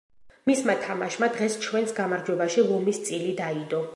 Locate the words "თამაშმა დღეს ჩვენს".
0.85-1.95